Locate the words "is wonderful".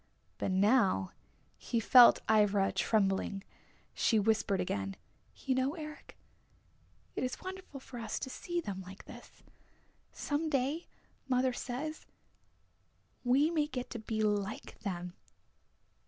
7.23-7.79